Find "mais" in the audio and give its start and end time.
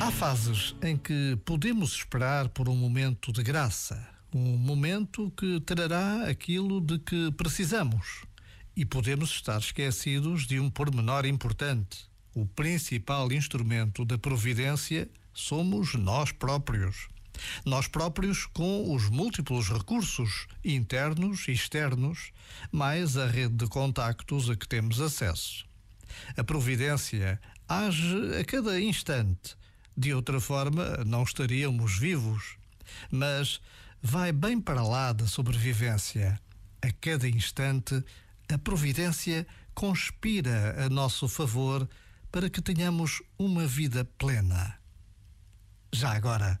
22.72-23.16